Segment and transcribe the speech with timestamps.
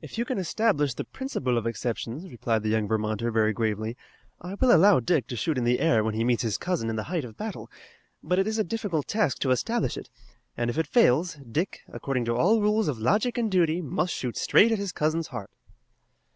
[0.00, 3.96] "If you can establish the principle of exceptions," replied the young Vermonter very gravely,
[4.40, 6.94] "I will allow Dick to shoot in the air when he meets his cousin in
[6.94, 7.68] the height of battle,
[8.22, 10.08] but it is a difficult task to establish it,
[10.56, 14.36] and if it fails Dick, according to all rules of logic and duty, must shoot
[14.36, 15.50] straight at his cousin's heart."